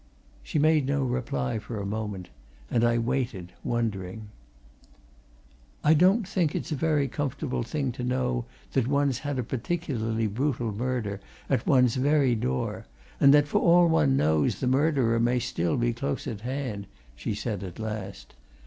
She 0.41 0.57
made 0.57 0.87
no 0.87 1.03
reply 1.03 1.59
for 1.59 1.79
a 1.79 1.85
moment, 1.85 2.29
and 2.71 2.83
I 2.83 2.97
waited, 2.97 3.53
wondering. 3.63 4.29
"I 5.83 5.93
don't 5.93 6.27
think 6.27 6.55
it's 6.55 6.71
a 6.71 6.75
very 6.75 7.07
comfortable 7.07 7.61
thing 7.61 7.91
to 7.91 8.03
know 8.03 8.45
that 8.73 8.87
one's 8.87 9.19
had 9.19 9.37
a 9.37 9.43
particularly 9.43 10.25
brutal 10.25 10.71
murder 10.73 11.19
at 11.51 11.67
one's 11.67 11.97
very 11.97 12.33
door 12.33 12.87
and 13.19 13.31
that, 13.35 13.47
for 13.47 13.61
all 13.61 13.87
one 13.87 14.17
knows, 14.17 14.59
the 14.59 14.65
murderer 14.65 15.19
may 15.19 15.37
still 15.37 15.77
be 15.77 15.93
close 15.93 16.25
at 16.25 16.41
hand," 16.41 16.87
she 17.15 17.35
said 17.35 17.63
at 17.63 17.77
last. 17.77 18.33